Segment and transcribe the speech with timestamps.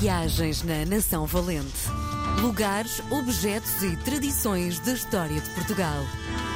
[0.00, 1.88] Viagens na Nação Valente.
[2.42, 6.02] Lugares, objetos e tradições da história de Portugal.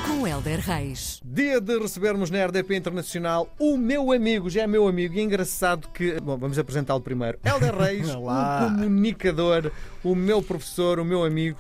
[0.07, 1.21] Com Helder Reis.
[1.25, 5.23] Dia de recebermos na RDP Internacional o meu amigo, já é meu amigo, e é
[5.23, 6.21] engraçado que.
[6.21, 7.39] Bom, vamos apresentá-lo primeiro.
[7.45, 9.71] Helder Reis, o comunicador,
[10.03, 11.59] o meu professor, o meu amigo.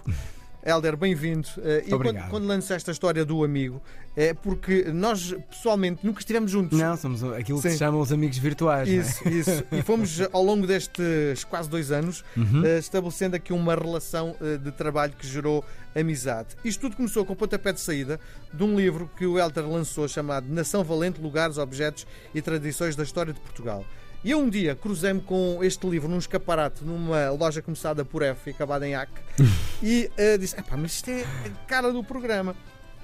[0.68, 1.48] Helder, bem-vindo.
[1.62, 3.80] Eh, e quando, quando lança esta história do amigo,
[4.14, 6.78] é porque nós pessoalmente nunca estivemos juntos.
[6.78, 7.72] Não, somos aquilo que Sim.
[7.72, 8.86] se chamam os amigos virtuais.
[8.86, 8.92] é?
[8.92, 9.64] Isso, isso.
[9.72, 12.66] E fomos, ao longo destes quase dois anos, Uhum.
[12.66, 15.64] eh, estabelecendo aqui uma relação eh, de trabalho que gerou
[15.96, 16.48] amizade.
[16.62, 18.20] Isto tudo começou com o pontapé de saída
[18.52, 23.02] de um livro que o Helder lançou chamado Nação Valente, Lugares, Objetos e Tradições da
[23.04, 23.86] História de Portugal.
[24.24, 28.50] E eu um dia cruzei-me com este livro num escaparate numa loja começada por F
[28.50, 29.08] e acabada em AC
[29.82, 32.56] e eh, disse: Epá, mas isto é a cara do programa.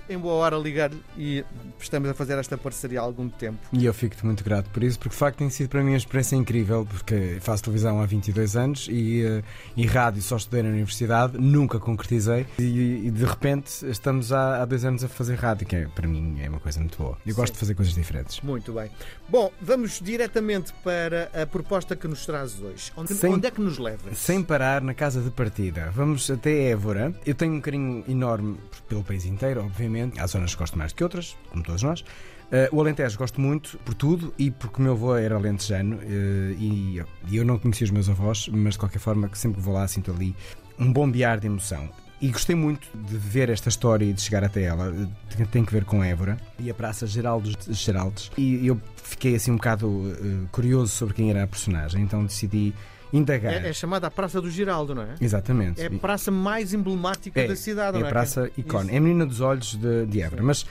[0.09, 1.45] Em boa hora ligar-lhe e
[1.81, 3.59] estamos a fazer esta parceria há algum tempo.
[3.73, 5.97] E eu fico-te muito grato por isso, porque de facto tem sido para mim uma
[5.97, 9.43] experiência incrível, porque faço televisão há 22 anos e, eh,
[9.77, 14.65] e rádio só estudei na universidade, nunca concretizei e, e de repente estamos há, há
[14.67, 17.17] dois anos a fazer rádio, que é, para mim é uma coisa muito boa.
[17.27, 17.53] Eu gosto Sim.
[17.55, 18.41] de fazer coisas diferentes.
[18.43, 18.91] Muito bem.
[19.29, 22.93] Bom, vamos diretamente para a proposta que nos traz hoje.
[22.97, 24.15] Onde, Sem- onde é que nos leva?
[24.15, 25.91] Sem parar na casa de partida.
[25.95, 27.15] Vamos até Évora.
[27.25, 29.94] Eu tenho um carinho enorme pelo país inteiro, obviamente.
[30.19, 32.05] Há zonas que gosto mais do que outras, como todos nós.
[32.53, 36.55] Eh, o Alentejo gosto muito por tudo e porque o meu avô era alentejano eh,
[36.59, 39.75] e, e eu não conhecia os meus avós, mas de qualquer forma, que sempre vou
[39.75, 40.35] lá sinto ali
[40.79, 41.89] um bombear de emoção.
[42.21, 44.93] E gostei muito de ver esta história e de chegar até ela.
[45.37, 48.31] Tem- Tem que ver com Évora e a Praça Geraldos de Geraldes.
[48.39, 52.73] E eu fiquei assim um bocado eh, curioso sobre quem era a personagem, então decidi
[53.19, 53.65] indagar.
[53.65, 55.15] É, é chamada a Praça do Giraldo, não é?
[55.21, 55.81] Exatamente.
[55.81, 58.13] É a praça mais emblemática É, da cidade, é não a é?
[58.13, 58.61] praça Isso.
[58.61, 58.93] icone.
[58.93, 60.43] É a menina dos olhos de, de Évora.
[60.43, 60.67] Mas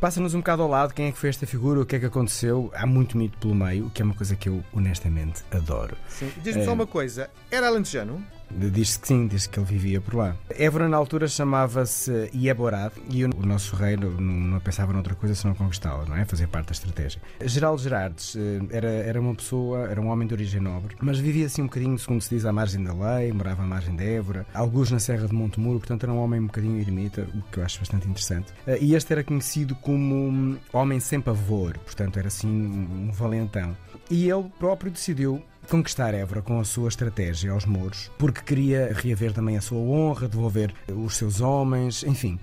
[0.00, 2.06] passa-nos um bocado ao lado quem é que foi esta figura, o que é que
[2.06, 2.70] aconteceu.
[2.74, 5.96] Há muito mito pelo meio, que é uma coisa que eu honestamente adoro.
[6.08, 6.30] Sim.
[6.42, 7.28] Diz-me só uma coisa.
[7.50, 8.24] Era alentejano?
[8.50, 10.36] Diz-se que sim, diz que ele vivia por lá.
[10.50, 15.54] Évora na altura chamava-se Ieborad e o nosso rei não, não pensava noutra coisa senão
[15.54, 16.24] conquistá-la, não é?
[16.24, 17.20] Fazer parte da estratégia.
[17.44, 21.46] Geraldo Gerardes eh, era, era uma pessoa, era um homem de origem nobre, mas vivia
[21.46, 24.46] assim um bocadinho, segundo se diz, à margem da lei, morava à margem de Évora,
[24.52, 27.64] alguns na Serra de Montemuro, portanto era um homem um bocadinho ermita, o que eu
[27.64, 28.52] acho bastante interessante.
[28.66, 33.76] Eh, E este era conhecido como um homem sem pavor, portanto era assim um valentão.
[34.10, 39.32] E ele próprio decidiu conquistar Évora com a sua estratégia aos mouros, porque queria reaver
[39.32, 42.38] também a sua honra, devolver os seus homens, enfim.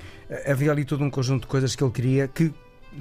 [0.45, 2.53] Havia ali todo um conjunto de coisas que ele queria que.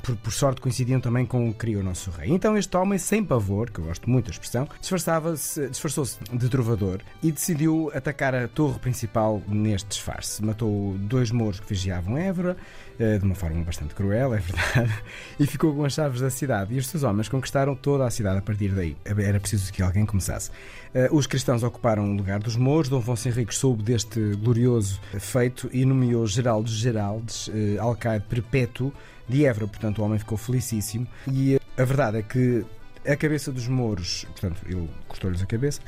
[0.03, 2.31] Por, por sorte coincidiam também com o que queria o nosso rei.
[2.31, 7.01] Então este homem, sem pavor, que eu gosto muito da expressão, disfarçava-se, disfarçou-se de trovador
[7.23, 10.45] e decidiu atacar a torre principal neste disfarce.
[10.45, 12.57] Matou dois mouros que vigiavam Évora,
[12.99, 14.93] eh, de uma forma bastante cruel, é verdade,
[15.41, 16.75] e ficou com as chaves da cidade.
[16.75, 18.97] E os seus homens conquistaram toda a cidade a partir daí.
[19.05, 20.51] Era preciso que alguém começasse.
[20.95, 22.89] Eh, Os cristãos ocuparam o lugar dos mouros.
[22.89, 28.93] Dom Afonso Henriques soube deste glorioso feito e nomeou Geraldo Geraldes, eh, alcaide perpétuo
[29.29, 29.67] de Évora.
[29.67, 31.07] Portanto, o homem ficou felicíssimo.
[31.31, 32.65] E eh, a verdade é que
[33.07, 35.81] a cabeça dos mouros, portanto, ele cortou-lhes a cabeça,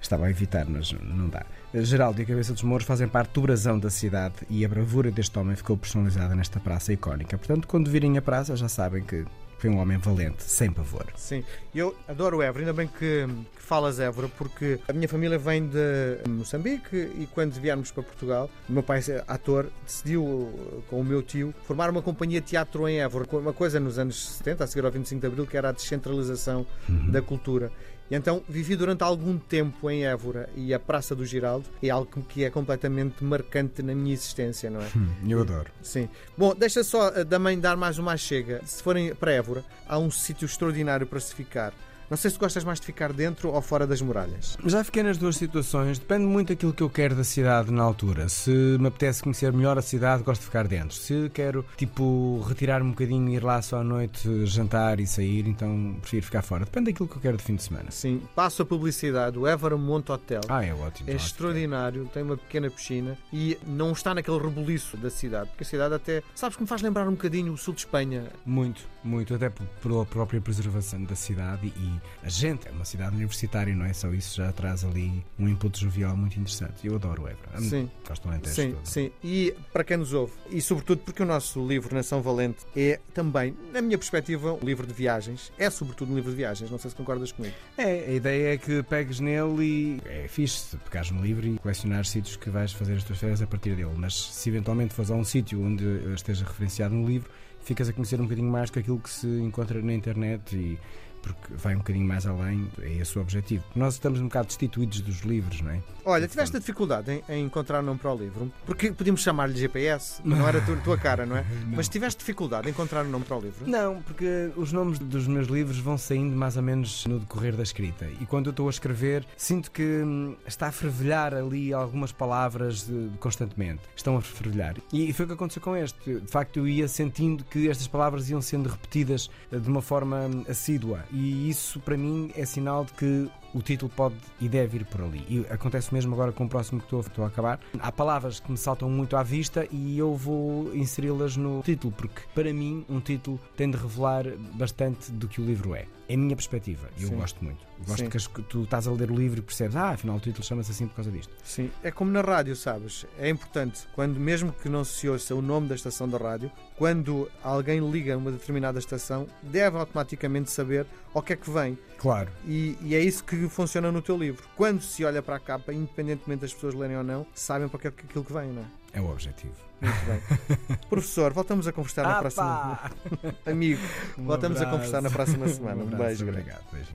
[0.00, 1.44] estava a evitar, mas não dá.
[1.74, 5.10] Geraldo e a cabeça dos mouros fazem parte do brasão da cidade e a bravura
[5.10, 7.36] deste homem ficou personalizada nesta praça icónica.
[7.36, 9.24] Portanto, quando virem a praça, já sabem que
[9.62, 11.06] foi um homem valente, sem pavor.
[11.14, 11.44] Sim.
[11.72, 16.28] Eu adoro Évora, ainda bem que, que falas Évora, porque a minha família vem de
[16.28, 21.54] Moçambique e quando viemos para Portugal, o meu pai, ator, decidiu, com o meu tio,
[21.64, 23.24] formar uma companhia de teatro em Évora.
[23.30, 26.66] Uma coisa nos anos 70, a seguir ao 25 de Abril, que era a descentralização
[27.08, 27.70] da cultura.
[28.10, 32.22] E então vivi durante algum tempo em Évora e a Praça do Giraldo é algo
[32.28, 34.88] que é completamente marcante na minha existência, não é?
[34.94, 35.70] Hum, eu adoro.
[35.82, 36.08] Sim.
[36.36, 38.60] Bom, deixa só eh, também dar mais uma chega.
[38.66, 41.72] Se forem para Évora, há um sítio extraordinário para se ficar.
[42.12, 44.58] Não sei se gostas mais de ficar dentro ou fora das muralhas.
[44.66, 48.28] Já fiquei nas duas situações, depende muito daquilo que eu quero da cidade na altura.
[48.28, 50.94] Se me apetece conhecer melhor a cidade, gosto de ficar dentro.
[50.94, 55.96] Se quero, tipo, retirar-me um bocadinho, ir lá só à noite, jantar e sair, então
[56.02, 56.66] prefiro ficar fora.
[56.66, 57.90] Depende daquilo que eu quero de fim de semana.
[57.90, 59.38] Sim, passo a publicidade.
[59.38, 60.42] O Évora Monte Hotel.
[60.50, 60.84] Ah, é ótimo.
[60.84, 61.16] É ótimo.
[61.16, 65.94] extraordinário, tem uma pequena piscina e não está naquele rebuliço da cidade, porque a cidade
[65.94, 68.24] até, sabes que me faz lembrar um bocadinho o sul de Espanha.
[68.44, 69.48] Muito, muito, até
[69.80, 73.92] pela própria preservação da cidade e a gente, é uma cidade universitária, não é?
[73.92, 76.86] Só isso já traz ali um input jovial muito interessante.
[76.86, 77.60] Eu adoro o Évora.
[77.60, 77.90] Sim.
[78.06, 78.86] Gosto do Alentejo Sim, todo.
[78.86, 79.10] sim.
[79.22, 83.56] E para quem nos ouve, e sobretudo porque o nosso livro Nação Valente é também,
[83.72, 85.52] na minha perspectiva, um livro de viagens.
[85.58, 87.54] É sobretudo um livro de viagens, não sei se concordas comigo.
[87.76, 92.04] É, a ideia é que pegues nele e é fixe pegares no livro e colecionar
[92.04, 93.92] sítios que vais fazer as tuas férias a partir dele.
[93.96, 95.84] Mas se eventualmente fores a um sítio onde
[96.14, 97.30] esteja referenciado no livro,
[97.64, 100.78] ficas a conhecer um bocadinho mais que aquilo que se encontra na internet e
[101.22, 103.64] porque vai um bocadinho mais além, é esse o objetivo.
[103.74, 105.80] Nós estamos um bocado destituídos dos livros, não é?
[106.04, 108.52] Olha, tiveste dificuldade em, em encontrar o nome para o livro?
[108.66, 111.44] Porque podíamos chamar-lhe GPS, não era a tua, cara, não é?
[111.62, 111.76] Não.
[111.76, 113.68] Mas tiveste dificuldade em encontrar o nome para o livro?
[113.68, 117.62] Não, porque os nomes dos meus livros vão saindo mais ou menos no decorrer da
[117.62, 118.06] escrita.
[118.20, 122.88] E quando eu estou a escrever, sinto que hum, está a fervilhar ali algumas palavras
[122.90, 123.82] eh, constantemente.
[123.94, 124.76] Estão a fervilhar.
[124.92, 126.20] E foi o que aconteceu com este.
[126.20, 130.26] De facto, eu ia sentindo que estas palavras iam sendo repetidas eh, de uma forma
[130.26, 131.04] hum, assídua.
[131.12, 135.02] E isso, para mim, é sinal de que o título pode e deve ir por
[135.02, 135.24] ali.
[135.28, 137.60] E acontece mesmo agora com o próximo que estou, estou a acabar.
[137.78, 142.22] Há palavras que me saltam muito à vista e eu vou inseri-las no título, porque
[142.34, 144.24] para mim um título tem de revelar
[144.54, 145.86] bastante do que o livro é.
[146.12, 147.16] É a minha perspectiva e eu Sim.
[147.16, 147.66] gosto muito.
[147.86, 148.28] Gosto Sim.
[148.28, 150.86] que tu estás a ler o livro e percebes, ah, afinal o título chama-se assim
[150.86, 151.32] por causa disto.
[151.42, 153.06] Sim, é como na rádio, sabes?
[153.18, 157.30] É importante, quando mesmo que não se ouça o nome da estação da rádio, quando
[157.42, 161.78] alguém liga a uma determinada estação, deve automaticamente saber ao que é que vem.
[161.96, 162.30] Claro.
[162.46, 164.46] E, e é isso que funciona no teu livro.
[164.54, 167.86] Quando se olha para a capa, independentemente das pessoas lerem ou não, sabem para que
[167.86, 168.81] é aquilo que vem, não é?
[168.94, 169.54] É o objetivo.
[169.80, 170.78] Muito bem.
[170.88, 172.80] Professor, voltamos a conversar na Ah, próxima.
[173.46, 173.80] Amigo,
[174.18, 174.76] Um voltamos a abraço.
[174.76, 175.82] conversar na próxima semana.
[175.82, 176.28] Um, abraço, beijo.
[176.28, 176.62] Obrigado.
[176.72, 176.88] Beijo.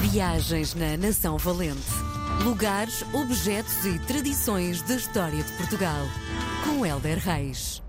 [0.00, 1.80] Viagens na Nação Valente.
[2.44, 6.06] Lugares, objetos e tradições da história de Portugal.
[6.64, 7.82] Com Helder Reis.